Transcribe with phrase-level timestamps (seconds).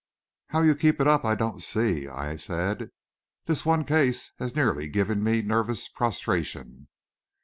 [0.47, 2.89] "How you keep it up I don't see," I said.
[3.45, 6.87] "This one case has nearly given me nervous prostration."